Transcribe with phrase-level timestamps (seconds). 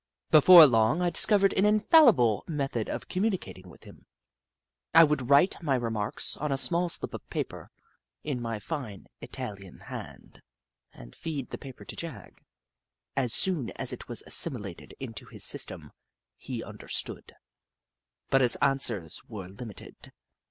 [0.31, 4.07] Before long I discovered an infallible method of communicating with him.
[4.95, 7.29] I would write Jagg, the Skootaway Goat 41 my remarks on a small slip of
[7.29, 7.69] paper,
[8.23, 10.41] in my fine Italian hand,
[10.91, 12.43] and feed the paper to Jagg.
[13.15, 15.91] As soon as it was assimilated into his system,
[16.35, 17.33] he understood,
[18.31, 20.11] but his answers were limited.